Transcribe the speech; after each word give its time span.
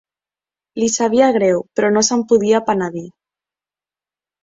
Li 0.83 0.87
sabia 0.93 1.27
greu, 1.37 1.63
però 1.81 1.93
no 1.99 2.05
se'n 2.09 2.27
podia 2.35 2.65
penedir. 2.73 3.07